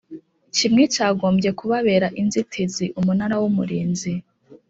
kimwe 0.55 0.83
cyagombye 0.93 1.49
kubabera 1.59 2.07
inzitizi 2.21 2.85
Umunara 2.99 3.35
w 3.41 3.43
Umurinzi 3.49 4.13